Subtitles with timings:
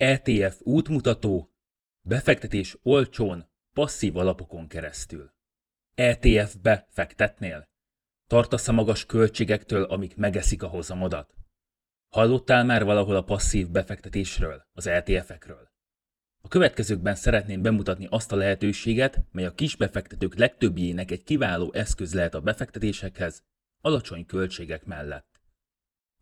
[0.00, 1.50] ETF útmutató,
[2.00, 5.32] befektetés olcsón, passzív alapokon keresztül.
[5.94, 7.68] ETF-be fektetnél?
[8.26, 11.34] Tartasz a magas költségektől, amik megeszik a hozamodat?
[12.08, 15.70] Hallottál már valahol a passzív befektetésről, az ETF-ekről?
[16.40, 22.14] A következőkben szeretném bemutatni azt a lehetőséget, mely a kis befektetők legtöbbjének egy kiváló eszköz
[22.14, 23.42] lehet a befektetésekhez,
[23.80, 25.29] alacsony költségek mellett.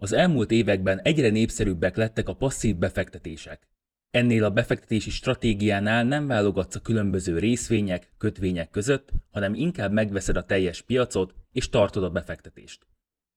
[0.01, 3.69] Az elmúlt években egyre népszerűbbek lettek a passzív befektetések.
[4.11, 10.45] Ennél a befektetési stratégiánál nem válogatsz a különböző részvények, kötvények között, hanem inkább megveszed a
[10.45, 12.87] teljes piacot és tartod a befektetést.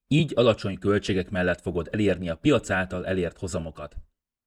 [0.08, 3.96] Így alacsony költségek mellett fogod elérni a piac által elért hozamokat.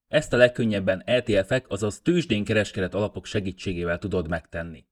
[0.08, 4.86] Ezt a legkönnyebben ETF-ek, azaz tőzsdén kereskedett alapok segítségével tudod megtenni.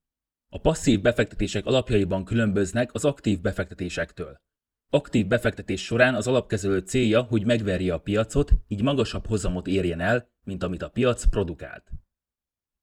[0.49, 4.41] A passzív befektetések alapjaiban különböznek az aktív befektetésektől.
[4.93, 10.29] Aktív befektetés során az alapkezelő célja, hogy megverje a piacot, így magasabb hozamot érjen el,
[10.43, 11.91] mint amit a piac produkált.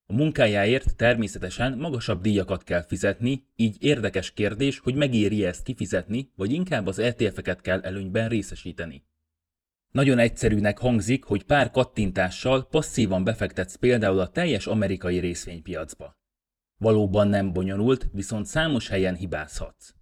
[0.07, 6.53] A munkájáért természetesen magasabb díjakat kell fizetni, így érdekes kérdés, hogy megéri ezt kifizetni, vagy
[6.53, 9.05] inkább az ETF-eket kell előnyben részesíteni.
[9.91, 16.17] Nagyon egyszerűnek hangzik, hogy pár kattintással passzívan befektetsz például a teljes amerikai részvénypiacba.
[16.77, 19.99] Valóban nem bonyolult, viszont számos helyen hibázhatsz.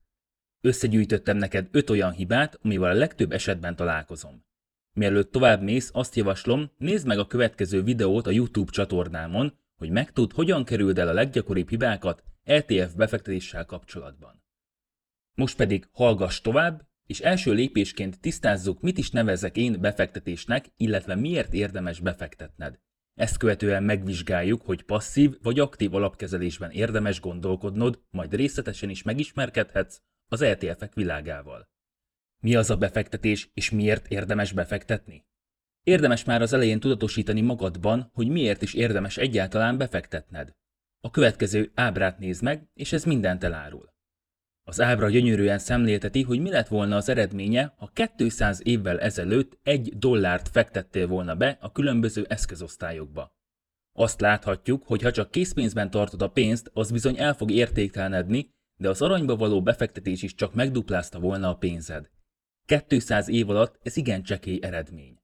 [0.61, 4.47] Összegyűjtöttem neked öt olyan hibát, amivel a legtöbb esetben találkozom.
[4.93, 10.35] Mielőtt tovább mész, azt javaslom, nézd meg a következő videót a YouTube csatornámon, hogy megtudd,
[10.35, 14.43] hogyan kerüld el a leggyakoribb hibákat ETF befektetéssel kapcsolatban.
[15.35, 21.53] Most pedig hallgass tovább, és első lépésként tisztázzuk, mit is nevezek én befektetésnek, illetve miért
[21.53, 22.79] érdemes befektetned.
[23.15, 30.41] Ezt követően megvizsgáljuk, hogy passzív vagy aktív alapkezelésben érdemes gondolkodnod, majd részletesen is megismerkedhetsz az
[30.41, 31.69] ETF-ek világával.
[32.41, 35.27] Mi az a befektetés, és miért érdemes befektetni?
[35.83, 40.53] Érdemes már az elején tudatosítani magadban, hogy miért is érdemes egyáltalán befektetned.
[41.01, 43.97] A következő ábrát nézd meg, és ez mindent elárul.
[44.63, 49.99] Az ábra gyönyörűen szemlélteti, hogy mi lett volna az eredménye, ha 200 évvel ezelőtt egy
[49.99, 53.37] dollárt fektettél volna be a különböző eszközosztályokba.
[53.93, 58.89] Azt láthatjuk, hogy ha csak készpénzben tartod a pénzt, az bizony el fog értéktelenedni, de
[58.89, 62.11] az aranyba való befektetés is csak megduplázta volna a pénzed.
[62.87, 65.19] 200 év alatt ez igen csekély eredmény.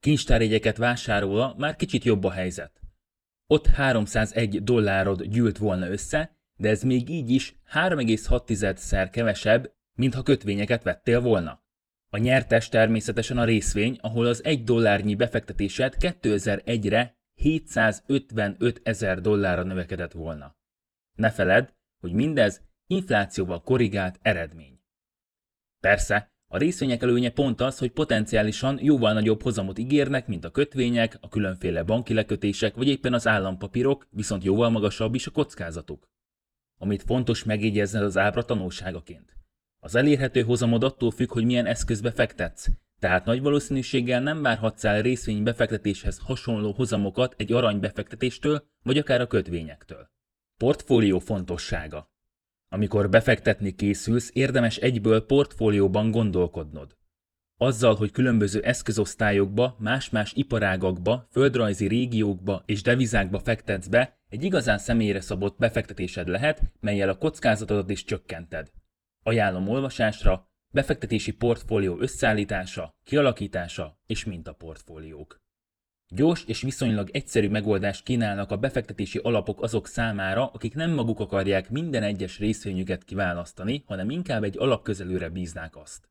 [0.00, 2.80] Kincstárjegyeket vásárolva már kicsit jobb a helyzet.
[3.46, 10.22] Ott 301 dollárod gyűlt volna össze, de ez még így is 3,6-szer kevesebb, mint ha
[10.22, 11.62] kötvényeket vettél volna.
[12.10, 20.12] A nyertes természetesen a részvény, ahol az 1 dollárnyi befektetésed 2001-re 755 ezer dollárra növekedett
[20.12, 20.56] volna.
[21.14, 21.68] Ne feledd,
[22.00, 24.80] hogy mindez inflációval korrigált eredmény.
[25.80, 31.18] Persze, a részvények előnye pont az, hogy potenciálisan jóval nagyobb hozamot ígérnek, mint a kötvények,
[31.20, 36.08] a különféle banki lekötések vagy éppen az állampapírok, viszont jóval magasabb is a kockázatuk
[36.78, 39.36] amit fontos megjegyezned az ábra tanulságaként.
[39.80, 42.66] Az elérhető hozamod attól függ, hogy milyen eszközbe fektetsz,
[42.98, 49.20] tehát nagy valószínűséggel nem várhatsz el részvény befektetéshez hasonló hozamokat egy arany befektetéstől, vagy akár
[49.20, 50.10] a kötvényektől.
[50.56, 52.10] Portfólió fontossága.
[52.68, 56.96] Amikor befektetni készülsz, érdemes egyből portfólióban gondolkodnod.
[57.60, 65.20] Azzal, hogy különböző eszközosztályokba, más-más iparágakba, földrajzi régiókba és devizákba fektetsz be, egy igazán személyre
[65.20, 68.70] szabott befektetésed lehet, melyel a kockázatodat is csökkented.
[69.22, 75.40] Ajánlom olvasásra, befektetési portfólió összeállítása, kialakítása és mintaportfóliók.
[76.10, 81.70] Gyors és viszonylag egyszerű megoldást kínálnak a befektetési alapok azok számára, akik nem maguk akarják
[81.70, 86.08] minden egyes részvényüket kiválasztani, hanem inkább egy alapközelőre bíznák azt.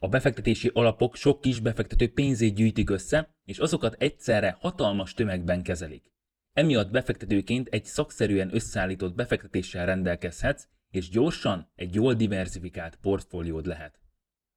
[0.00, 6.12] A befektetési alapok sok kis befektető pénzét gyűjtik össze, és azokat egyszerre hatalmas tömegben kezelik.
[6.52, 14.00] Emiatt befektetőként egy szakszerűen összeállított befektetéssel rendelkezhetsz, és gyorsan egy jól diversifikált portfóliód lehet.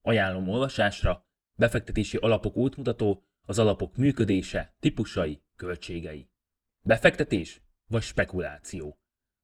[0.02, 6.30] Ajánlom olvasásra, befektetési alapok útmutató, az alapok működése, típusai, költségei.
[6.82, 8.98] Befektetés vagy spekuláció?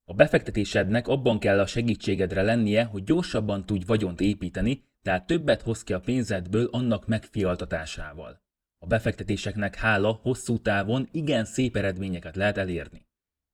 [0.06, 5.84] A befektetésednek abban kell a segítségedre lennie, hogy gyorsabban tudj vagyont építeni, tehát többet hoz
[5.84, 8.42] ki a pénzedből annak megfialtatásával.
[8.78, 13.06] A befektetéseknek hála hosszú távon igen szép eredményeket lehet elérni.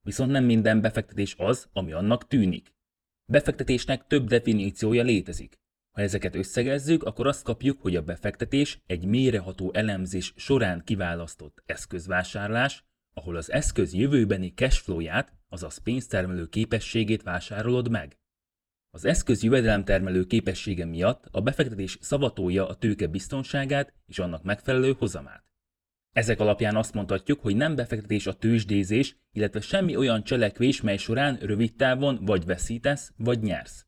[0.01, 2.73] Viszont nem minden befektetés az, ami annak tűnik.
[3.25, 5.59] Befektetésnek több definíciója létezik.
[5.93, 12.83] Ha ezeket összegezzük, akkor azt kapjuk, hogy a befektetés egy méreható elemzés során kiválasztott eszközvásárlás,
[13.13, 18.17] ahol az eszköz jövőbeni cashflow-ját, azaz pénztermelő képességét vásárolod meg.
[18.89, 25.43] Az eszköz jövedelemtermelő képessége miatt a befektetés szavatolja a tőke biztonságát és annak megfelelő hozamát.
[26.11, 31.35] Ezek alapján azt mondhatjuk, hogy nem befektetés a tőzsdézés, illetve semmi olyan cselekvés, mely során
[31.35, 33.85] rövid távon vagy veszítesz, vagy nyersz.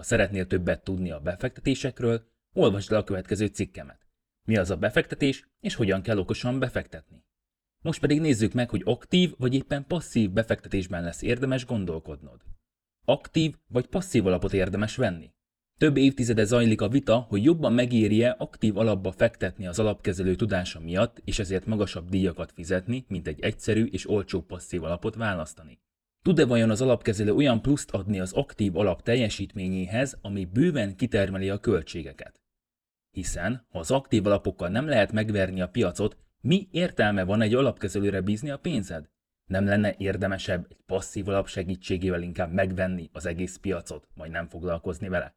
[0.00, 4.06] Ha szeretnél többet tudni a befektetésekről, olvasd el a következő cikkemet.
[4.48, 7.24] Mi az a befektetés, és hogyan kell okosan befektetni.
[7.82, 12.40] Most pedig nézzük meg, hogy aktív vagy éppen passzív befektetésben lesz érdemes gondolkodnod.
[13.04, 15.30] Aktív vagy passzív alapot érdemes venni?
[15.78, 21.20] Több évtizede zajlik a vita, hogy jobban megérje aktív alapba fektetni az alapkezelő tudása miatt,
[21.24, 25.80] és ezért magasabb díjakat fizetni, mint egy egyszerű és olcsó passzív alapot választani.
[26.22, 31.58] Tud-e vajon az alapkezelő olyan pluszt adni az aktív alap teljesítményéhez, ami bőven kitermeli a
[31.58, 32.40] költségeket?
[33.10, 38.20] Hiszen, ha az aktív alapokkal nem lehet megverni a piacot, mi értelme van egy alapkezelőre
[38.20, 39.08] bízni a pénzed?
[39.44, 45.08] Nem lenne érdemesebb egy passzív alap segítségével inkább megvenni az egész piacot, majd nem foglalkozni
[45.08, 45.34] vele?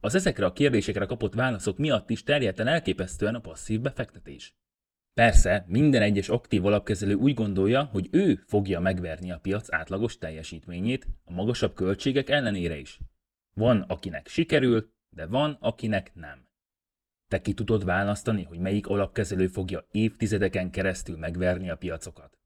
[0.00, 4.54] Az ezekre a kérdésekre kapott válaszok miatt is terjedt el elképesztően a passzív befektetés.
[5.20, 11.06] Persze, minden egyes aktív alapkezelő úgy gondolja, hogy ő fogja megverni a piac átlagos teljesítményét
[11.24, 12.98] a magasabb költségek ellenére is.
[13.54, 16.48] Van, akinek sikerül, de van, akinek nem.
[17.28, 22.38] Te ki tudod választani, hogy melyik alapkezelő fogja évtizedeken keresztül megverni a piacokat.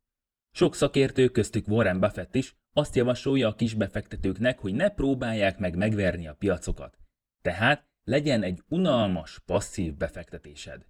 [0.51, 6.29] Sok szakértő, köztük Warren Buffett is azt javasolja a kisbefektetőknek, hogy ne próbálják meg megverni
[6.29, 6.99] a piacokat,
[7.43, 10.90] tehát legyen egy unalmas, passzív befektetésed.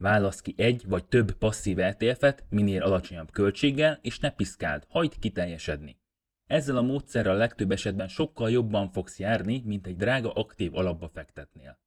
[0.00, 5.98] Válasz ki egy vagy több passzív ETF-et minél alacsonyabb költséggel, és ne piszkáld, hagyd kiteljesedni.
[6.46, 11.78] Ezzel a módszerrel legtöbb esetben sokkal jobban fogsz járni, mint egy drága aktív alapba fektetnél.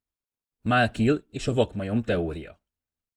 [0.61, 2.61] Malkiel és a vakmajom teória.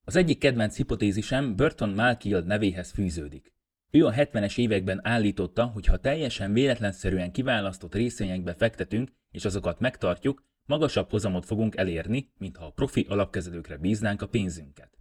[0.04, 3.52] Az egyik kedvenc hipotézisem Burton Malkiel nevéhez fűződik.
[3.90, 10.44] Ő a 70-es években állította, hogy ha teljesen véletlenszerűen kiválasztott részvényekbe fektetünk, és azokat megtartjuk,
[10.66, 14.98] magasabb hozamot fogunk elérni, mintha a profi alapkezelőkre bíznánk a pénzünket.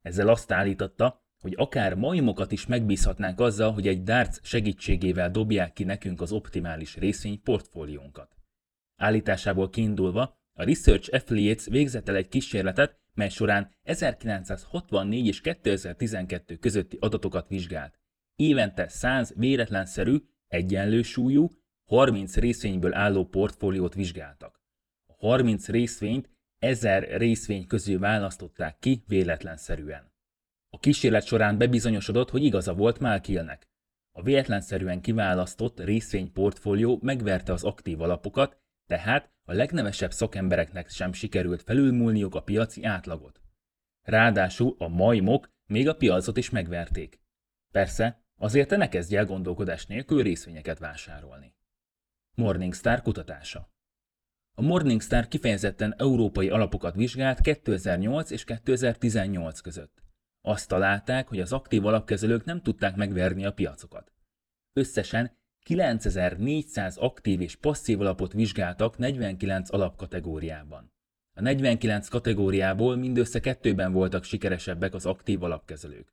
[0.00, 5.84] Ezzel azt állította, hogy akár majmokat is megbízhatnánk azzal, hogy egy darts segítségével dobják ki
[5.84, 8.36] nekünk az optimális részvény portfóliónkat.
[8.96, 16.98] Állításából kiindulva a Research Affiliates végzett el egy kísérletet, mely során 1964 és 2012 közötti
[17.00, 17.98] adatokat vizsgált.
[18.36, 20.16] Évente 100 véletlenszerű,
[20.46, 21.48] egyenlő súlyú,
[21.84, 24.53] 30 részvényből álló portfóliót vizsgáltak.
[25.24, 30.12] A 30 részvényt 1000 részvény közül választották ki véletlenszerűen.
[30.68, 33.68] A kísérlet során bebizonyosodott, hogy igaza volt Malkielnek.
[34.12, 42.34] A véletlenszerűen kiválasztott részvényportfólió megverte az aktív alapokat, tehát a legnevesebb szakembereknek sem sikerült felülmúlniuk
[42.34, 43.40] a piaci átlagot.
[44.02, 47.20] Ráadásul a majmok még a piacot is megverték.
[47.72, 51.54] Persze, azért te ne kezdj el gondolkodás nélkül részvényeket vásárolni.
[52.34, 53.73] Morningstar kutatása.
[54.56, 60.02] A Morningstar kifejezetten európai alapokat vizsgált 2008 és 2018 között.
[60.40, 64.12] Azt találták, hogy az aktív alapkezelők nem tudták megverni a piacokat.
[64.72, 70.92] Összesen 9400 aktív és passzív alapot vizsgáltak 49 alapkategóriában.
[71.36, 76.12] A 49 kategóriából mindössze kettőben voltak sikeresebbek az aktív alapkezelők.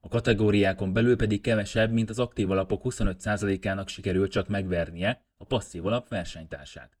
[0.00, 5.86] A kategóriákon belül pedig kevesebb, mint az aktív alapok 25%-ának sikerült csak megvernie a passzív
[5.86, 6.99] alap versenytársát.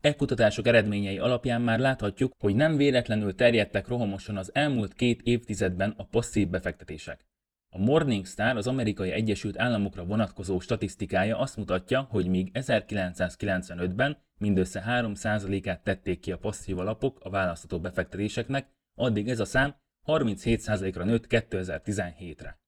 [0.00, 5.94] E kutatások eredményei alapján már láthatjuk, hogy nem véletlenül terjedtek rohamosan az elmúlt két évtizedben
[5.96, 7.24] a passzív befektetések.
[7.72, 15.82] A Morningstar az amerikai Egyesült Államokra vonatkozó statisztikája azt mutatja, hogy míg 1995-ben mindössze 3%-át
[15.82, 19.74] tették ki a passzív alapok a választható befektetéseknek, addig ez a szám
[20.06, 22.58] 37%-ra nőtt 2017-re.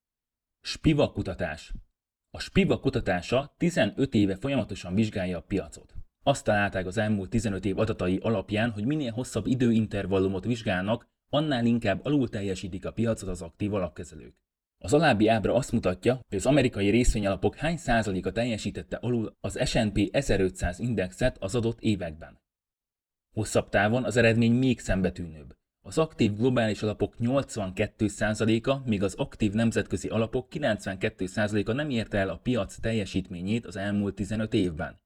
[0.61, 1.73] Spiva kutatás.
[2.31, 5.95] A Spiva kutatása 15 éve folyamatosan vizsgálja a piacot.
[6.23, 12.05] Azt találták az elmúlt 15 év adatai alapján, hogy minél hosszabb időintervallumot vizsgálnak, annál inkább
[12.05, 14.35] alul teljesítik a piacot az aktív alapkezelők.
[14.79, 20.09] Az alábbi ábra azt mutatja, hogy az amerikai részvényalapok hány százaléka teljesítette alul az S&P
[20.11, 22.41] 1500 indexet az adott években.
[23.35, 25.55] Hosszabb távon az eredmény még szembetűnőbb.
[25.85, 32.37] Az aktív globális alapok 82%-a, míg az aktív nemzetközi alapok 92%-a nem érte el a
[32.37, 35.01] piac teljesítményét az elmúlt 15 évben.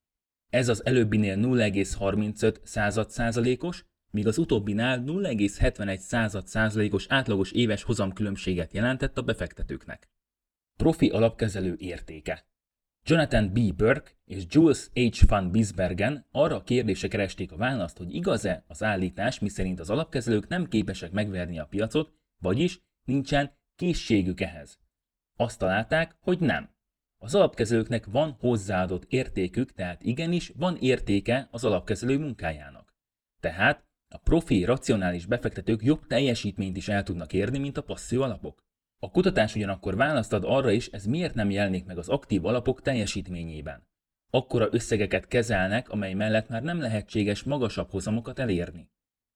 [0.50, 8.72] Ez az előbbinél 0,35 század százalékos, míg az utóbbinál 0,71 század százalékos átlagos éves hozamkülönbséget
[8.72, 10.08] jelentett a befektetőknek.
[10.76, 12.46] Profi alapkezelő értéke
[13.08, 13.74] Jonathan B.
[13.74, 15.26] Burke és Jules H.
[15.26, 20.48] van Bisbergen arra a kérdésre keresték a választ, hogy igaz-e az állítás, miszerint az alapkezelők
[20.48, 24.78] nem képesek megverni a piacot, vagyis nincsen készségük ehhez.
[25.36, 26.75] Azt találták, hogy nem.
[27.26, 32.94] Az alapkezelőknek van hozzáadott értékük, tehát igenis van értéke az alapkezelő munkájának.
[33.40, 38.62] Tehát A profi, racionális befektetők jobb teljesítményt is el tudnak érni, mint a passzív alapok.
[38.98, 42.82] A kutatás ugyanakkor választ ad arra is, ez miért nem jelenik meg az aktív alapok
[42.82, 43.86] teljesítményében.
[44.30, 48.90] Akkora összegeket kezelnek, amely mellett már nem lehetséges magasabb hozamokat elérni.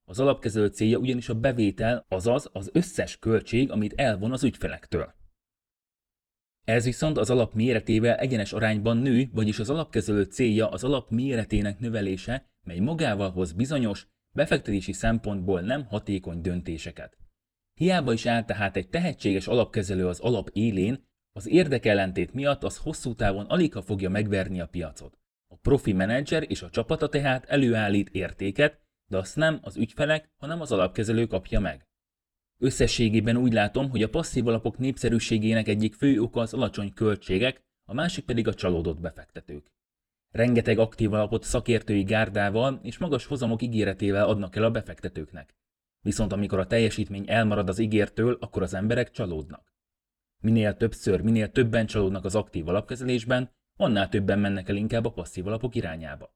[0.05, 5.19] Az alapkezelő célja ugyanis a bevétel, azaz az összes költség, amit elvon az ügyfelektől.
[6.71, 11.79] Ez viszont az alap méretével egyenes arányban nő, vagyis az alapkezelő célja az alap méretének
[11.79, 17.17] növelése, mely magával hoz bizonyos, befektetési szempontból nem hatékony döntéseket.
[17.75, 23.15] Hiába is áll tehát egy tehetséges alapkezelő az alap élén, az érdekellentét miatt az hosszú
[23.15, 25.19] távon alig ha fogja megverni a piacot.
[25.49, 30.61] A profi menedzser és a csapata tehát előállít értéket, de azt nem az ügyfelek, hanem
[30.61, 31.89] az alapkezelő kapja meg.
[32.63, 37.95] Összességében úgy látom, hogy a passzív alapok népszerűségének egyik fő oka az alacsony költségek, a
[37.95, 39.67] másik pedig a csalódott befektetők.
[40.31, 45.55] Rengeteg aktív alapot szakértői gárdával és magas hozamok ígéretével adnak el a befektetőknek.
[46.01, 49.75] Viszont amikor a teljesítmény elmarad az ígértől, akkor az emberek csalódnak.
[50.41, 55.47] Minél többször, minél többen csalódnak az aktív alapkezelésben, annál többen mennek el inkább a passzív
[55.47, 56.35] alapok irányába.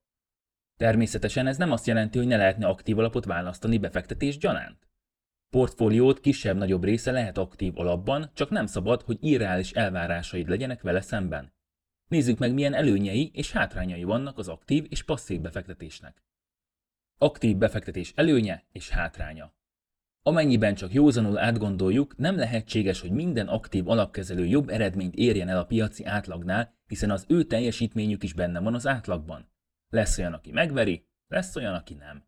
[0.76, 4.84] Természetesen ez nem azt jelenti, hogy ne lehetne aktív alapot választani befektetés gyanánt.
[5.54, 11.52] Portfóliót kisebb-nagyobb része lehet aktív alapban, csak nem szabad, hogy irreális elvárásaid legyenek vele szemben.
[12.08, 16.22] Nézzük meg, milyen előnyei és hátrányai vannak az aktív és passzív befektetésnek.
[17.18, 19.54] Aktív befektetés előnye és hátránya.
[20.22, 25.66] Amennyiben csak józanul átgondoljuk, nem lehetséges, hogy minden aktív alapkezelő jobb eredményt érjen el a
[25.66, 29.48] piaci átlagnál, hiszen az ő teljesítményük is benne van az átlagban.
[29.88, 32.24] Lesz olyan, aki megveri, lesz olyan, aki nem.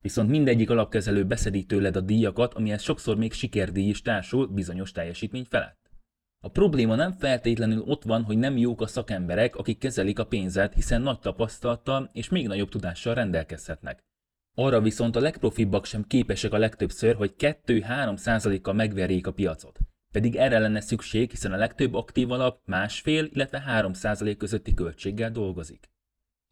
[0.00, 5.44] Viszont mindegyik alapkezelő beszedi tőled a díjakat, amihez sokszor még sikerdíj is társul bizonyos teljesítmény
[5.44, 5.90] felett.
[6.40, 10.74] A probléma nem feltétlenül ott van, hogy nem jók a szakemberek, akik kezelik a pénzet,
[10.74, 14.04] hiszen nagy tapasztalattal és még nagyobb tudással rendelkezhetnek.
[14.54, 19.78] Arra viszont a legprofibbak sem képesek a legtöbbször, hogy 2-3 kal megverjék a piacot.
[20.12, 25.88] Pedig erre lenne szükség, hiszen a legtöbb aktív alap másfél, illetve 3% közötti költséggel dolgozik.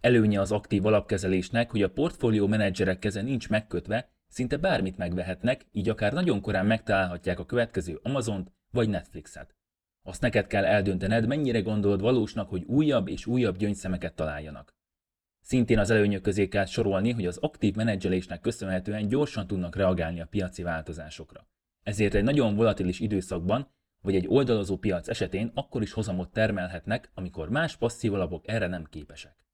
[0.01, 5.89] Előnye az aktív alapkezelésnek, hogy a portfólió menedzserek keze nincs megkötve, szinte bármit megvehetnek, így
[5.89, 9.55] akár nagyon korán megtalálhatják a következő Amazont vagy Netflixet.
[10.03, 14.75] Azt neked kell eldöntened, mennyire gondolod valósnak, hogy újabb és újabb gyöngyszemeket találjanak.
[15.41, 20.27] Szintén az előnyök közé kell sorolni, hogy az aktív menedzselésnek köszönhetően gyorsan tudnak reagálni a
[20.27, 21.49] piaci változásokra.
[21.83, 23.71] Ezért egy nagyon volatilis időszakban,
[24.03, 28.85] vagy egy oldalazó piac esetén akkor is hozamot termelhetnek, amikor más passzív alapok erre nem
[28.85, 29.46] képesek.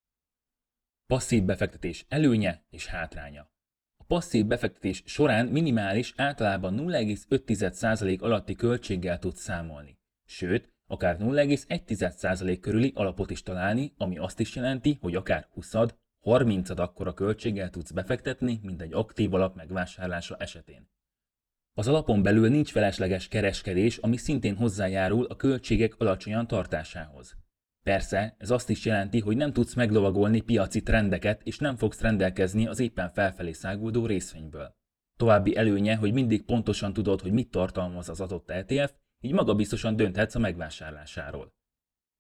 [1.06, 3.50] Passzív befektetés előnye és hátránya.
[3.96, 9.98] A passzív befektetés során minimális, általában 0,5% alatti költséggel tud számolni.
[10.24, 15.74] Sőt, akár 0,1% körüli alapot is találni, ami azt is jelenti, hogy akár 20
[16.20, 20.90] 30 akkora költséggel tudsz befektetni, mint egy aktív alap megvásárlása esetén.
[21.74, 27.36] Az alapon belül nincs felesleges kereskedés, ami szintén hozzájárul a költségek alacsonyan tartásához.
[27.82, 32.66] Persze, ez azt is jelenti, hogy nem tudsz meglovagolni piaci trendeket, és nem fogsz rendelkezni
[32.66, 34.74] az éppen felfelé száguldó részvényből.
[35.16, 40.34] További előnye, hogy mindig pontosan tudod, hogy mit tartalmaz az adott ETF, így magabiztosan dönthetsz
[40.34, 41.54] a megvásárlásáról.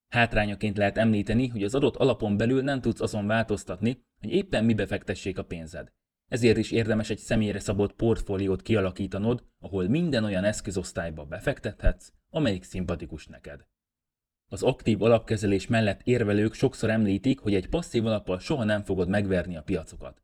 [0.08, 4.86] Hátrányaként lehet említeni, hogy az adott alapon belül nem tudsz azon változtatni, hogy éppen mibe
[4.86, 5.92] fektessék a pénzed.
[6.28, 13.26] Ezért is érdemes egy személyre szabott portfóliót kialakítanod, ahol minden olyan eszközosztályba befektethetsz, amelyik szimpatikus
[13.26, 13.66] neked.
[14.52, 19.56] Az aktív alapkezelés mellett érvelők sokszor említik, hogy egy passzív alappal soha nem fogod megverni
[19.56, 20.22] a piacokat.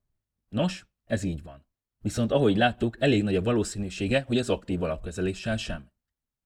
[0.49, 1.67] Nos, ez így van.
[2.03, 5.91] Viszont ahogy láttuk, elég nagy a valószínűsége, hogy az aktív alapkezeléssel sem.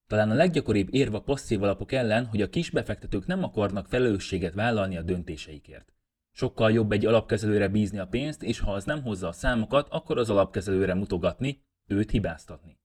[0.06, 4.54] Talán a leggyakoribb érv a passzív alapok ellen, hogy a kis befektetők nem akarnak felelősséget
[4.54, 5.92] vállalni a döntéseikért.
[6.32, 10.18] Sokkal jobb egy alapkezelőre bízni a pénzt, és ha az nem hozza a számokat, akkor
[10.18, 12.78] az alapkezelőre mutogatni, őt hibáztatni.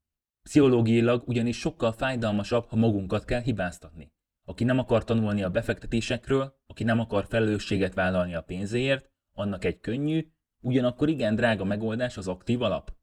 [0.43, 4.15] Pszichológiailag ugyanis sokkal fájdalmasabb, ha magunkat kell hibáztatni.
[4.49, 9.79] Aki nem akar tanulni a befektetésekről, aki nem akar felelősséget vállalni a pénzéért, annak egy
[9.79, 10.27] könnyű,
[10.61, 12.95] ugyanakkor igen drága megoldás az aktív alap.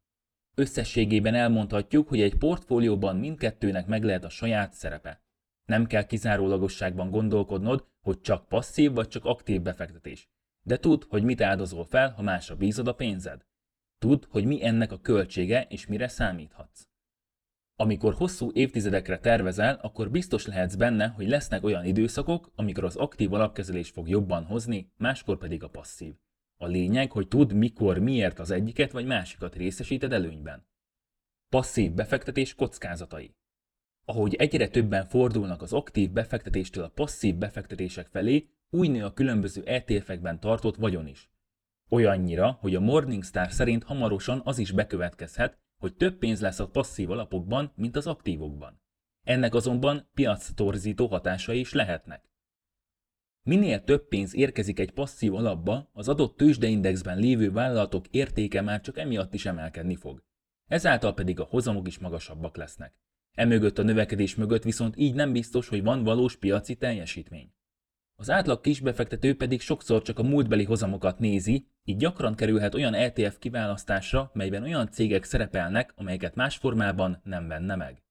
[0.55, 5.23] Összességében elmondhatjuk, hogy egy portfólióban mindkettőnek meg lehet a saját szerepe.
[5.65, 10.29] Nem kell kizárólagosságban gondolkodnod, hogy csak passzív vagy csak aktív befektetés.
[10.63, 13.45] De tudd, hogy mit áldozol fel, ha másra bízod a pénzed.
[13.99, 16.87] Tudd, hogy mi ennek a költsége és mire számíthatsz.
[17.77, 23.33] Amikor hosszú évtizedekre tervezel, akkor biztos lehetsz benne, hogy lesznek olyan időszakok, amikor az aktív
[23.33, 26.15] alapkezelés fog jobban hozni, máskor pedig a passzív.
[26.57, 30.67] A lényeg, hogy tudd, mikor, miért az egyiket vagy másikat részesíted előnyben.
[31.49, 33.35] Passzív befektetés kockázatai.
[34.05, 39.63] Ahogy egyre többen fordulnak az aktív befektetéstől a passzív befektetések felé, úgy nő a különböző
[39.65, 41.31] ETF-ekben tartott vagyon is.
[41.89, 47.11] Olyannyira, hogy a Morningstar szerint hamarosan az is bekövetkezhet, hogy több pénz lesz a passzív
[47.11, 48.81] alapokban, mint az aktívokban.
[49.23, 52.31] Ennek azonban piac torzító hatásai is lehetnek.
[53.43, 58.99] Minél több pénz érkezik egy passzív alapba, az adott tőzsdeindexben lévő vállalatok értéke már csak
[58.99, 60.25] emiatt is emelkedni fog.
[60.67, 62.95] Ezáltal pedig a hozamok is magasabbak lesznek.
[63.33, 67.53] Emögött a növekedés mögött viszont így nem biztos, hogy van valós piaci teljesítmény.
[68.15, 73.39] Az átlag kisbefektető pedig sokszor csak a múltbeli hozamokat nézi, így gyakran kerülhet olyan ETF
[73.39, 78.03] kiválasztásra, melyben olyan cégek szerepelnek, amelyeket más formában nem venne meg.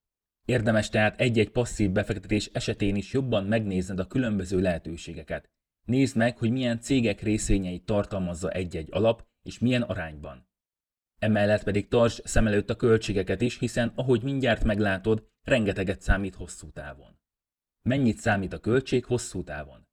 [0.44, 5.48] Érdemes tehát egy-egy passzív befektetés esetén is jobban megnézned a különböző lehetőségeket.
[5.84, 10.48] Nézd meg, hogy milyen cégek részvényeit tartalmazza egy-egy alap, és milyen arányban.
[11.18, 16.70] Emellett pedig tarts szem előtt a költségeket is, hiszen ahogy mindjárt meglátod, rengeteget számít hosszú
[16.70, 17.18] távon.
[17.82, 19.88] Mennyit számít a költség hosszú távon?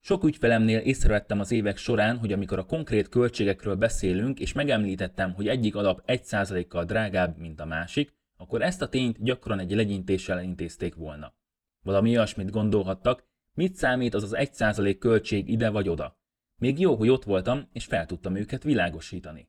[0.00, 5.48] Sok ügyfelemnél észrevettem az évek során, hogy amikor a konkrét költségekről beszélünk, és megemlítettem, hogy
[5.48, 10.94] egyik alap 1%-kal drágább, mint a másik, akkor ezt a tényt gyakran egy legyintéssel intézték
[10.94, 11.34] volna.
[11.84, 16.18] Valami olyasmit gondolhattak, mit számít az az 1% költség ide vagy oda.
[16.60, 19.48] Még jó, hogy ott voltam, és fel tudtam őket világosítani.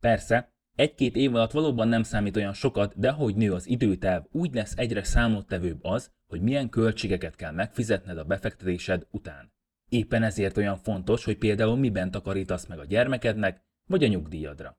[0.00, 4.54] Persze, egy-két év alatt valóban nem számít olyan sokat, de ahogy nő az időtáv, úgy
[4.54, 9.52] lesz egyre számottevőbb az, hogy milyen költségeket kell megfizetned a befektetésed után.
[9.88, 14.78] Éppen ezért olyan fontos, hogy például miben takarítasz meg a gyermekednek, vagy a nyugdíjadra.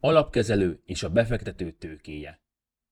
[0.00, 2.40] Alapkezelő és a befektető tőkéje.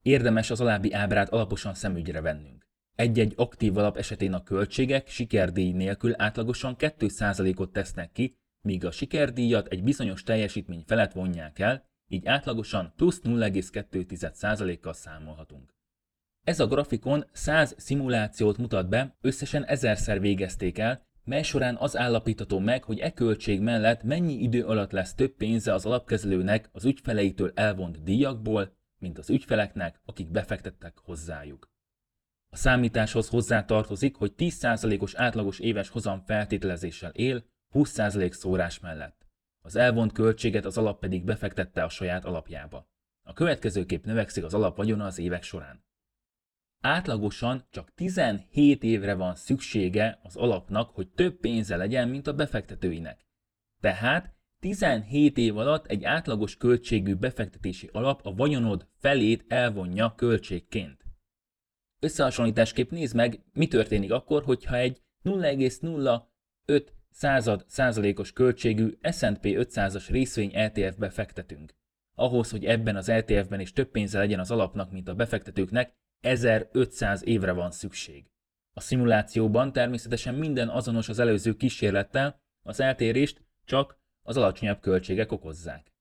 [0.02, 2.66] Érdemes az alábbi ábrát alaposan szemügyre vennünk.
[2.94, 9.66] Egy-egy aktív alap esetén a költségek sikerdíj nélkül átlagosan 2%-ot tesznek ki, míg a sikerdíjat
[9.66, 15.74] egy bizonyos teljesítmény felett vonják el, így átlagosan plusz 0,2%-kal számolhatunk.
[16.44, 22.58] Ez a grafikon 100 szimulációt mutat be, összesen ezerszer végezték el, mely során az állapítható
[22.58, 27.52] meg, hogy e költség mellett mennyi idő alatt lesz több pénze az alapkezelőnek az ügyfeleitől
[27.54, 31.72] elvont díjakból, mint az ügyfeleknek, akik befektettek hozzájuk.
[32.52, 39.26] A számításhoz hozzátartozik, hogy 10%-os átlagos éves hozam feltételezéssel él, 20% szórás mellett.
[39.60, 42.88] Az elvont költséget az alap pedig befektette a saját alapjába.
[43.22, 45.84] A következőképp növekszik az alap vagyona az évek során.
[46.86, 53.26] Átlagosan csak 17 évre van szüksége az alapnak, hogy több pénze legyen, mint a befektetőinek.
[53.80, 61.04] Tehát 17 év alatt egy átlagos költségű befektetési alap a vagyonod felét elvonja költségként.
[62.00, 70.50] Összehasonlításképp nézd meg, mi történik akkor, hogyha egy 0,05 század százalékos költségű S&P 500-as részvény
[70.54, 71.74] ETF-be fektetünk.
[72.14, 77.24] Ahhoz, hogy ebben az ETF-ben is több pénze legyen az alapnak, mint a befektetőknek, 1500
[77.24, 78.24] évre van szükség.
[78.72, 85.92] A szimulációban természetesen minden azonos az előző kísérlettel, az eltérést csak az alacsonyabb költségek okozzák.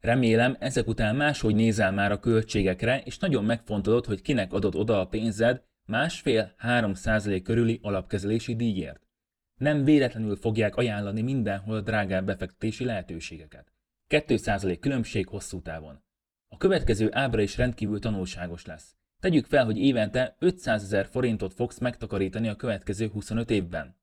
[0.00, 5.00] Remélem, ezek után máshogy nézel már a költségekre, és nagyon megfontolod, hogy kinek adod oda
[5.00, 9.08] a pénzed másfél-három százalék körüli alapkezelési díjért.
[9.54, 13.72] Nem véletlenül fogják ajánlani mindenhol a drágább befektetési lehetőségeket.
[14.08, 16.02] 2% különbség hosszú távon.
[16.48, 18.96] A következő ábra is rendkívül tanulságos lesz.
[19.20, 23.96] Tegyük fel, hogy évente 500 ezer forintot fogsz megtakarítani a következő 25 évben.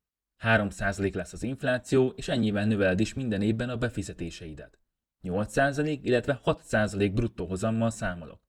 [0.44, 4.80] 3% lesz az infláció, és ennyivel növeled is minden évben a befizetéseidet.
[5.24, 8.42] 8% illetve 6% bruttó hozammal számolok.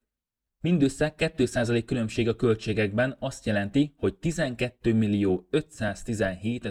[0.60, 6.68] Mindössze 2% különbség a költségekben azt jelenti, hogy 12 millió 517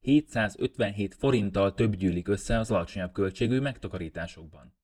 [0.00, 4.74] 757 forinttal több gyűlik össze az alacsonyabb költségű megtakarításokban.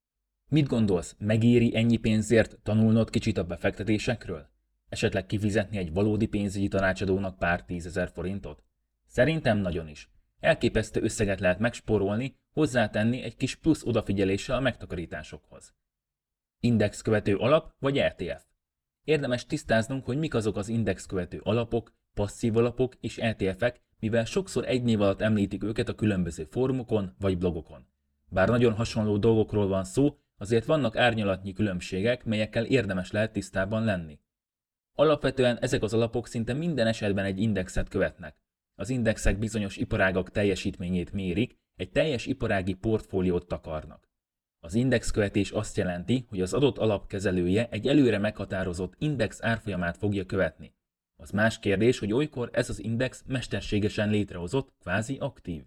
[0.50, 4.48] Mit gondolsz, megéri ennyi pénzért tanulnod kicsit a befektetésekről?
[4.88, 8.62] Esetleg kifizetni egy valódi pénzügyi tanácsadónak pár tízezer forintot?
[9.06, 10.10] Szerintem nagyon is.
[10.40, 15.74] Elképesztő összeget lehet megspórolni, hozzátenni egy kis plusz odafigyeléssel a megtakarításokhoz.
[16.60, 18.44] Index követő alap vagy ETF?
[19.04, 24.68] Érdemes tisztáznunk, hogy mik azok az index követő alapok, passzív alapok és ETF-ek, mivel sokszor
[24.68, 27.86] egy név alatt említik őket a különböző fórumokon vagy blogokon.
[28.28, 34.20] Bár nagyon hasonló dolgokról van szó, azért vannak árnyalatnyi különbségek, melyekkel érdemes lehet tisztában lenni.
[34.94, 38.36] Alapvetően ezek az alapok szinte minden esetben egy indexet követnek.
[38.74, 44.08] Az indexek bizonyos iparágak teljesítményét mérik, egy teljes iparági portfóliót takarnak.
[44.60, 50.74] Az indexkövetés azt jelenti, hogy az adott alapkezelője egy előre meghatározott index árfolyamát fogja követni.
[51.16, 55.64] Az más kérdés, hogy olykor ez az index mesterségesen létrehozott, kvázi aktív.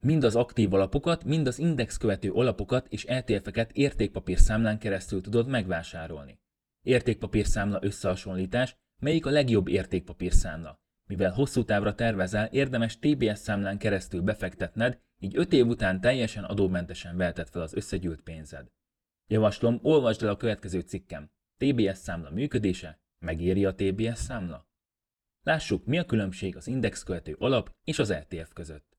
[0.00, 6.38] Mind az aktív alapokat, mind az index követő alapokat és ETF-eket értékpapírszámlán keresztül tudod megvásárolni.
[6.82, 10.80] Értékpapírszámla összehasonlítás, melyik a legjobb értékpapírszámla.
[11.08, 17.16] Mivel hosszú távra tervezel, érdemes TBS számlán keresztül befektetned, így 5 év után teljesen adómentesen
[17.16, 18.68] veheted fel az összegyűlt pénzed.
[19.26, 21.30] Javaslom, olvasd el a következő cikkem.
[21.56, 24.68] TBS számla működése, megéri a TBS számla?
[25.42, 28.97] Lássuk, mi a különbség az indexkövető alap és az ETF között.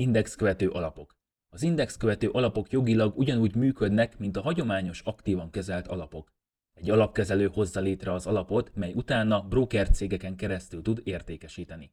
[0.00, 1.16] Indexkövető alapok.
[1.48, 6.32] Az indexkövető alapok jogilag ugyanúgy működnek, mint a hagyományos aktívan kezelt alapok.
[6.74, 11.92] Egy alapkezelő hozza létre az alapot, mely utána broker cégeken keresztül tud értékesíteni.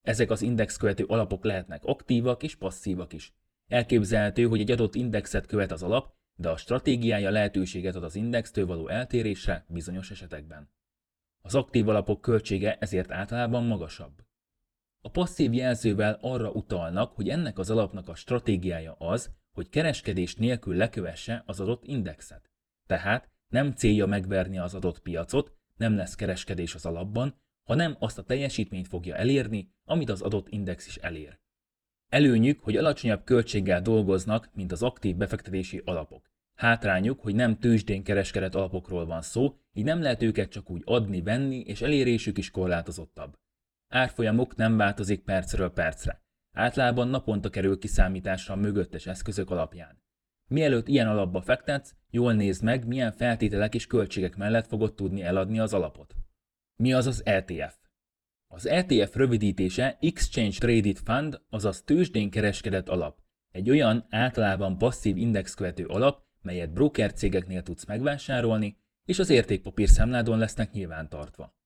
[0.00, 3.34] Ezek az indexkövető alapok lehetnek aktívak és passzívak is.
[3.66, 8.66] Elképzelhető, hogy egy adott indexet követ az alap, de a stratégiája lehetőséget ad az indextől
[8.66, 10.70] való eltérésre bizonyos esetekben.
[11.42, 14.28] Az aktív alapok költsége ezért általában magasabb.
[15.02, 20.76] A passzív jelzővel arra utalnak, hogy ennek az alapnak a stratégiája az, hogy kereskedés nélkül
[20.76, 22.50] lekövesse az adott indexet.
[22.86, 28.22] Tehát nem célja megverni az adott piacot, nem lesz kereskedés az alapban, hanem azt a
[28.22, 31.38] teljesítményt fogja elérni, amit az adott index is elér.
[32.08, 36.30] Előnyük, hogy alacsonyabb költséggel dolgoznak, mint az aktív befektetési alapok.
[36.54, 41.22] Hátrányuk, hogy nem tőzsdén kereskedett alapokról van szó, így nem lehet őket csak úgy adni,
[41.22, 43.38] venni, és elérésük is korlátozottabb.
[43.90, 46.22] Árfolyamuk nem változik percről percre.
[46.52, 50.02] Általában naponta kerül kiszámításra a mögöttes eszközök alapján.
[50.50, 55.58] Mielőtt ilyen alapba fektetsz, jól nézd meg, milyen feltételek és költségek mellett fogod tudni eladni
[55.58, 56.14] az alapot.
[56.76, 57.76] Mi az az ETF?
[58.46, 63.18] Az ETF rövidítése Exchange Traded Fund, azaz tőzsdén kereskedett alap.
[63.50, 70.38] Egy olyan általában passzív indexkövető alap, melyet broker cégeknél tudsz megvásárolni, és az értékpapír számládon
[70.38, 71.58] lesznek nyilvántartva.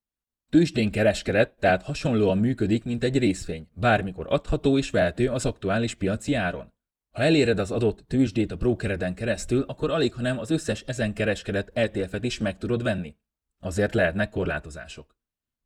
[0.49, 6.33] Tőzsdén kereskedett, tehát hasonlóan működik, mint egy részvény, bármikor adható és vehető az aktuális piaci
[6.33, 6.73] áron.
[7.11, 11.69] Ha eléred az adott tőzsdét a brokereden keresztül, akkor alig, hanem az összes ezen kereskedett
[11.73, 13.15] ETF-et is meg tudod venni.
[13.59, 15.15] Azért lehetnek korlátozások.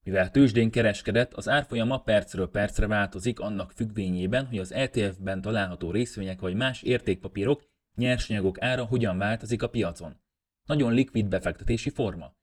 [0.03, 6.39] Mivel tőzsdén kereskedett, az árfolyama percről percre változik annak függvényében, hogy az ETF-ben található részvények
[6.39, 7.63] vagy más értékpapírok,
[7.95, 10.21] nyersanyagok ára hogyan változik a piacon.
[10.65, 12.37] Nagyon likvid befektetési forma.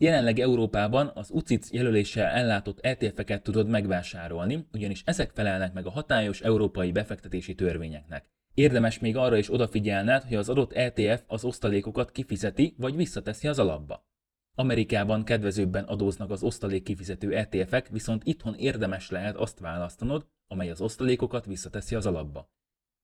[0.00, 6.40] Jelenleg Európában az UCITS jelöléssel ellátott ETF-eket tudod megvásárolni, ugyanis ezek felelnek meg a hatályos
[6.40, 8.26] európai befektetési törvényeknek.
[8.54, 13.58] Érdemes még arra is odafigyelned, hogy az adott ETF az osztalékokat kifizeti vagy visszateszi az
[13.58, 14.06] alapba.
[14.54, 20.80] Amerikában kedvezőbben adóznak az osztalék kifizető ETF-ek, viszont itthon érdemes lehet azt választanod, amely az
[20.80, 22.50] osztalékokat visszateszi az alapba.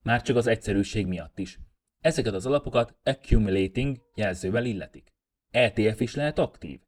[0.02, 1.58] Már csak az egyszerűség miatt is.
[2.00, 5.13] Ezeket az alapokat accumulating jelzővel illetik.
[5.54, 6.80] ETF is lehet aktív.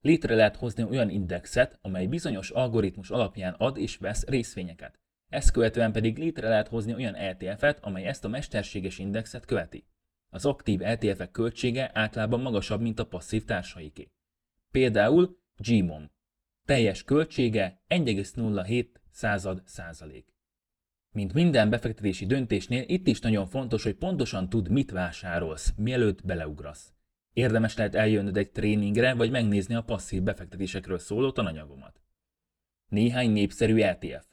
[0.00, 4.98] Létre lehet hozni olyan indexet, amely bizonyos algoritmus alapján ad és vesz részvényeket.
[5.28, 9.86] Ezt követően pedig létre lehet hozni olyan ETF-et, amely ezt a mesterséges indexet követi.
[10.28, 14.10] Az aktív ETF-ek költsége általában magasabb, mint a passzív társaiké.
[14.70, 16.10] Például GMOM.
[16.66, 20.34] Teljes költsége 1,07 század százalék.
[21.14, 26.94] Mint minden befektetési döntésnél, itt is nagyon fontos, hogy pontosan tud, mit vásárolsz, mielőtt beleugrasz.
[27.32, 32.00] Érdemes lehet eljönnöd egy tréningre, vagy megnézni a passzív befektetésekről szóló tananyagomat.
[32.88, 34.26] Néhány népszerű ETF.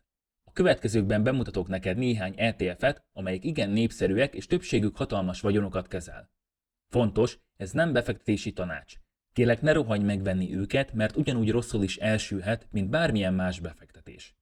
[0.43, 6.31] A következőkben bemutatok neked néhány ETF-et, amelyek igen népszerűek és többségük hatalmas vagyonokat kezel.
[6.87, 8.93] Fontos, ez nem befektetési tanács.
[9.33, 14.35] Kélek ne rohanj megvenni őket, mert ugyanúgy rosszul is elsülhet, mint bármilyen más befektetés.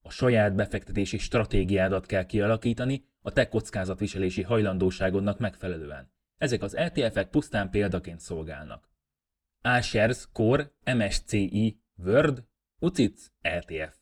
[0.00, 6.12] A saját befektetési stratégiádat kell kialakítani a te kockázatviselési hajlandóságodnak megfelelően.
[6.42, 8.90] Ezek az ETF-ek pusztán példaként szolgálnak.
[9.78, 12.44] iShares Core MSCI World
[12.78, 13.96] UCITS ETF.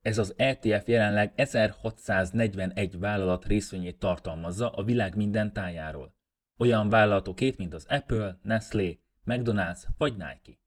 [0.00, 6.14] Ez az ETF jelenleg 1641 vállalat részvényét tartalmazza a világ minden tájáról.
[6.58, 10.58] Olyan vállalatokét, mint az Apple, Nestlé, McDonald's vagy Nike.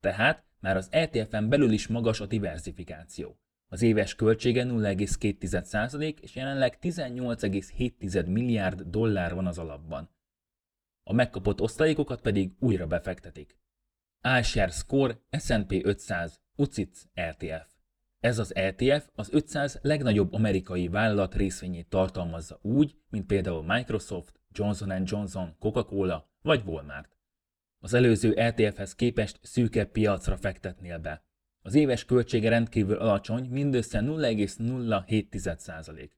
[0.00, 3.40] Tehát már az ETF-en belül is magas a diversifikáció.
[3.68, 10.16] Az éves költsége 0,2% és jelenleg 18,7 milliárd dollár van az alapban
[11.08, 13.58] a megkapott osztalékokat pedig újra befektetik.
[14.40, 17.66] iShares Score S&P 500 UCITS ETF.
[18.18, 25.02] Ez az ETF az 500 legnagyobb amerikai vállalat részvényét tartalmazza úgy, mint például Microsoft, Johnson
[25.04, 27.16] Johnson, Coca-Cola vagy Walmart.
[27.78, 31.24] Az előző ETF-hez képest szűkebb piacra fektetnél be.
[31.62, 36.10] Az éves költsége rendkívül alacsony, mindössze 0,07%.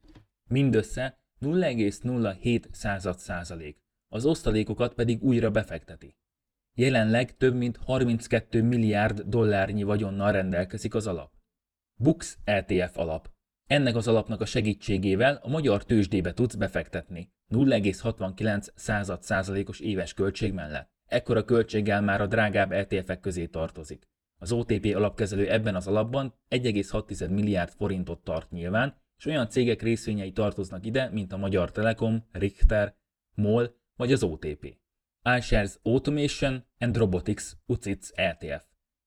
[0.48, 3.74] Mindössze 0,07%,
[4.12, 6.16] az osztalékokat pedig újra befekteti.
[6.76, 11.32] Jelenleg több mint 32 milliárd dollárnyi vagyonnal rendelkezik az alap.
[12.00, 13.30] Bux ETF alap.
[13.66, 20.52] Ennek az alapnak a segítségével a magyar tőzsdébe tudsz befektetni 0,69 század százalékos éves költség
[20.52, 20.88] mellett.
[21.06, 24.08] Ekkora költséggel már a drágább ETF-ek közé tartozik.
[24.40, 30.32] Az OTP alapkezelő ebben az alapban 1,6 milliárd forintot tart nyilván, és olyan cégek részvényei
[30.32, 32.94] tartoznak ide, mint a Magyar Telekom, Richter,
[33.34, 34.76] MOL vagy az OTP.
[35.38, 38.64] iShares Automation and Robotics UCITS ETF.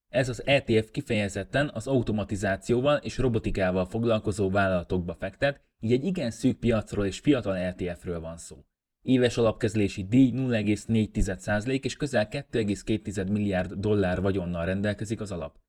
[0.10, 6.60] Ez az ETF kifejezetten az automatizációval és robotikával foglalkozó vállalatokba fektet, így egy igen szűk
[6.60, 8.65] piacról és fiatal ETF-ről van szó.
[9.01, 15.60] Éves alapkezlési díj 0,4% és közel 2,2 milliárd dollár vagyonnal rendelkezik az alap.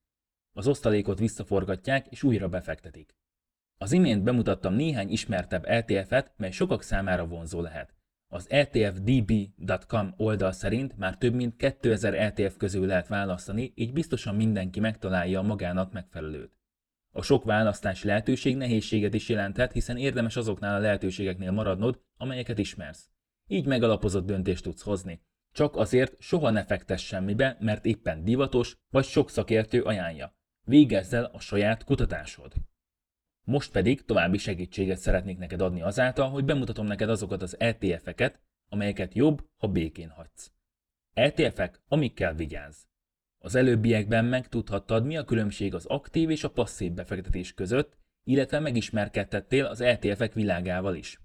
[0.53, 3.17] Az osztalékot visszaforgatják és újra befektetik.
[3.79, 7.95] Az imént bemutattam néhány ismertebb ETF-et, mely sokak számára vonzó lehet.
[8.29, 14.81] Az etfdb.com oldal szerint már több mint 2000 ETF közül lehet választani, így biztosan mindenki
[14.81, 16.53] megtalálja a magának megfelelőt.
[17.17, 23.11] A sok választási lehetőség nehézséget is jelenthet, hiszen érdemes azoknál a lehetőségeknél maradnod, amelyeket ismersz.
[23.47, 25.23] Így megalapozott döntést tudsz hozni.
[25.53, 30.37] Csak azért soha ne fektess semmibe, mert éppen divatos, vagy sok szakértő ajánlja.
[30.67, 32.53] Végezz a saját kutatásod.
[33.45, 39.15] Most pedig további segítséget szeretnék neked adni azáltal, hogy bemutatom neked azokat az ETF-eket, amelyeket
[39.15, 40.53] jobb, ha békén hagysz.
[41.13, 42.83] ETF-ek, amikkel vigyázz.
[43.39, 49.65] Az előbbiekben megtudhattad, mi a különbség az aktív és a passzív befektetés között, illetve megismerkedtettél
[49.65, 51.21] az ETF-ek világával is.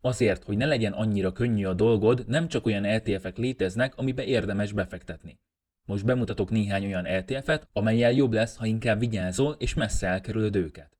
[0.00, 4.72] Azért, hogy ne legyen annyira könnyű a dolgod, nem csak olyan ETF-ek léteznek, amibe érdemes
[4.72, 5.38] befektetni.
[5.86, 10.98] Most bemutatok néhány olyan ETF-et, amelyel jobb lesz, ha inkább vigyázol és messze elkerülöd őket.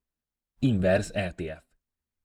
[0.65, 1.63] Inverse ETF.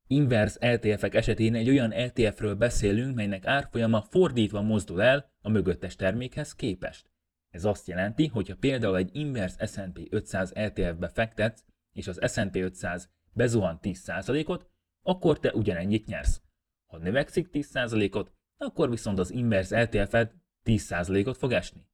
[0.07, 6.55] Inverse ETF-ek esetén egy olyan ETF-ről beszélünk, melynek árfolyama fordítva mozdul el a mögöttes termékhez
[6.55, 7.11] képest.
[7.49, 12.55] Ez azt jelenti, hogy ha például egy Inverse S&P 500 ETF-be fektetsz, és az S&P
[12.55, 14.69] 500 bezuhan 10%-ot,
[15.01, 16.41] akkor te ugyanennyit nyersz.
[16.85, 21.87] Ha növekszik 10%-ot, akkor viszont az Inverse ETF-ed 10%-ot fog esni.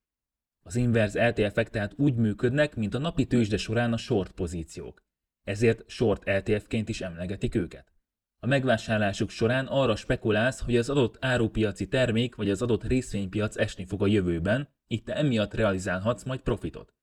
[0.63, 5.05] Az Inverse ETF-ek tehát úgy működnek, mint a napi tőzsde során a short pozíciók
[5.45, 7.93] ezért short ETF-ként is emlegetik őket.
[8.39, 13.86] A megvásárlásuk során arra spekulálsz, hogy az adott árupiaci termék vagy az adott részvénypiac esni
[13.86, 16.93] fog a jövőben, így te emiatt realizálhatsz majd profitot.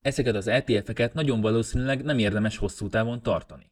[0.00, 3.70] Ezeket az ETF-eket nagyon valószínűleg nem érdemes hosszú távon tartani.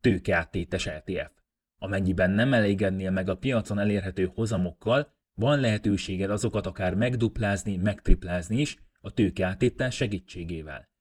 [0.00, 1.30] Tőkeáttétes ETF.
[1.78, 8.78] Amennyiben nem elégednél meg a piacon elérhető hozamokkal, van lehetőséged azokat akár megduplázni, megtriplázni is
[9.00, 10.91] a tőkeáttétel segítségével.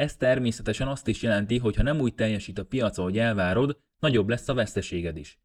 [0.00, 4.28] Ez természetesen azt is jelenti, hogy ha nem úgy teljesít a piac, ahogy elvárod, nagyobb
[4.28, 5.38] lesz a veszteséged is.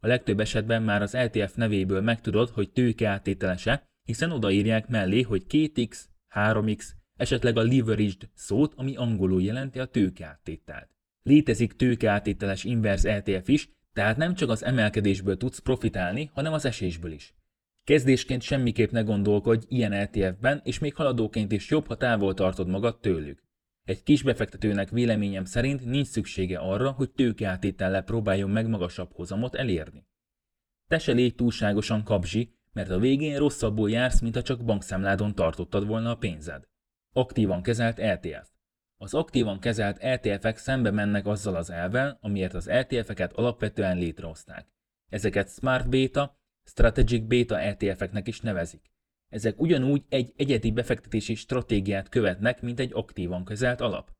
[0.00, 5.44] A legtöbb esetben már az LTF nevéből megtudod, hogy tőke áttételese, hiszen odaírják mellé, hogy
[5.48, 5.98] 2x,
[6.34, 10.88] 3x, esetleg a leveraged szót, ami angolul jelenti a tőkeáttételt.
[11.22, 17.12] Létezik tőkeáttételes inverse LTF is, tehát nem csak az emelkedésből tudsz profitálni, hanem az esésből
[17.12, 17.34] is.
[17.84, 23.00] Kezdésként semmiképp ne gondolkodj ilyen LTF-ben, és még haladóként is jobb, ha távol tartod magad
[23.00, 23.50] tőlük.
[23.84, 30.06] Egy kis befektetőnek véleményem szerint nincs szüksége arra, hogy tőkeátétellel próbáljon meg magasabb hozamot elérni.
[30.88, 35.86] Te se légy túlságosan kapzsi, mert a végén rosszabbul jársz, mint ha csak bankszámládon tartottad
[35.86, 36.64] volna a pénzed.
[37.12, 38.50] Aktívan kezelt ETF.
[38.96, 44.68] Az aktívan kezelt ETF-ek szembe mennek azzal az elvel, amiért az ETF-eket alapvetően létrehozták.
[45.08, 48.91] Ezeket Smart Beta, Strategic Beta ETF-eknek is nevezik.
[49.32, 54.10] Ezek ugyanúgy egy egyedi befektetési stratégiát követnek, mint egy aktívan kezelt alap.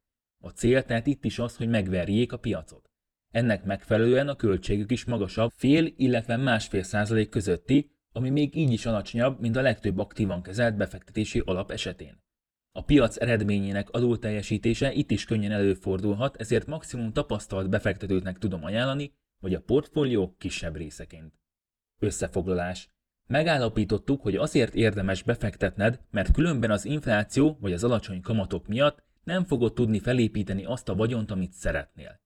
[0.45, 2.91] A cél tehát itt is az, hogy megverjék a piacot.
[3.31, 8.87] Ennek megfelelően a költségük is magasabb, fél, illetve másfél százalék közötti, ami még így is
[8.87, 12.21] alacsonyabb, mint a legtöbb aktívan kezelt befektetési alap esetén.
[12.71, 19.55] A piac eredményének adóteljesítése itt is könnyen előfordulhat, ezért maximum tapasztalt befektetőknek tudom ajánlani, vagy
[19.55, 21.35] a portfólió kisebb részeként.
[21.99, 22.91] Összefoglalás.
[23.27, 29.45] Megállapítottuk, hogy azért érdemes befektetned, mert különben az infláció vagy az alacsony kamatok miatt nem
[29.45, 32.21] fogod tudni felépíteni azt a vagyont, amit szeretnél.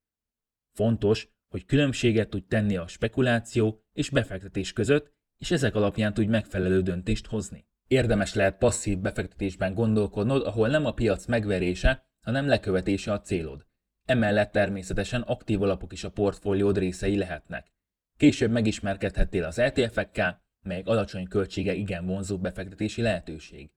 [0.73, 6.83] Fontos, hogy különbséget tudj tenni a spekuláció és befektetés között, és ezek alapján tudj megfelelő
[6.83, 7.67] döntést hozni.
[7.87, 13.67] Érdemes lehet passzív befektetésben gondolkodnod, ahol nem a piac megverése, hanem lekövetése a célod.
[14.05, 17.73] Emellett természetesen aktív alapok is a portfóliód részei lehetnek.
[18.17, 23.71] Később megismerkedhettél az ETF-ekkel, melyek alacsony költsége igen vonzó befektetési lehetőség.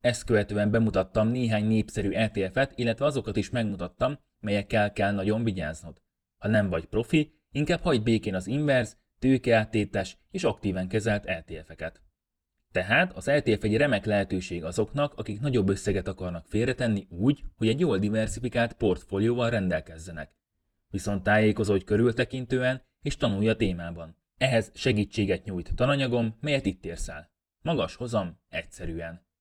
[0.00, 6.02] Ezt követően bemutattam néhány népszerű ETF-et, illetve azokat is megmutattam, melyekkel kell nagyon vigyáznod.
[6.38, 12.02] Ha nem vagy profi, inkább hagyd békén az inverz, tőkeáttétes és aktíven kezelt ETF-eket.
[12.72, 17.80] Tehát az ETF egy remek lehetőség azoknak, akik nagyobb összeget akarnak félretenni úgy, hogy egy
[17.80, 20.30] jól diversifikált portfólióval rendelkezzenek.
[20.90, 24.16] Viszont tájékozódj körültekintően és tanulj a témában.
[24.38, 27.30] Ehhez segítséget nyújt tananyagom, melyet itt érsz el.
[27.62, 29.27] Magas hozam, egyszerűen.